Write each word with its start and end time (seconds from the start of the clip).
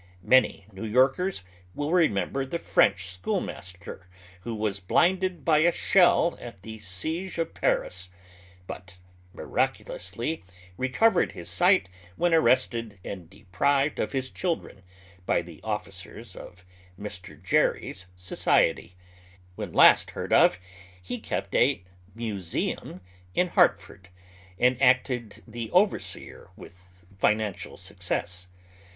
Many 0.23 0.65
New 0.71 0.83
Yorkers 0.85 1.43
will 1.75 1.91
remember 1.93 2.43
the 2.43 2.57
Frencli 2.57 3.01
school 3.05 3.39
master 3.39 4.07
who 4.39 4.55
was" 4.55 4.79
blinded 4.93 5.45
by 5.45 5.59
a 5.59 5.71
shell 5.71 6.35
at 6.41 6.63
tiie 6.63 6.81
siege 6.81 7.37
of 7.37 7.53
Paris," 7.53 8.09
but 8.65 8.97
miraculonsly 9.35 10.41
recovered 10.75 11.33
his 11.33 11.51
sight 11.51 11.87
when 12.15 12.33
arrested 12.33 12.99
and 13.05 13.29
deprived 13.29 13.99
of 13.99 14.11
his 14.11 14.31
cliildren 14.31 14.81
by 15.27 15.43
the 15.43 15.61
officers 15.63 16.35
of 16.35 16.65
Mi'. 16.97 17.09
Gerry's 17.43 18.07
society. 18.15 18.95
When 19.53 19.71
last 19.71 20.11
heard 20.17 20.33
of 20.33 20.57
he 20.99 21.19
kept 21.19 21.53
a" 21.53 21.83
museum" 22.15 23.01
in 23.35 23.49
Hartford, 23.49 24.09
and 24.57 24.81
acted 24.81 25.43
the 25.47 25.69
overseer 25.69 26.49
with 26.57 27.05
financial 27.19 27.77
success. 27.77 28.47